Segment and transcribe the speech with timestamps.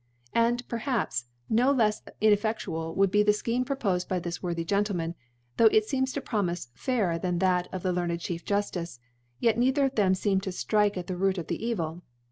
[0.33, 5.13] And, perhaps, no lefs inefTe&ual would be the Scheme propofed by this worthy Gentleman,
[5.57, 8.97] tho* it feems to promifc fairer than that of the learned Chief Jufticc;
[9.39, 9.59] yet.
[9.59, 12.01] neither of them feem to ilrike at the Root of the Evil.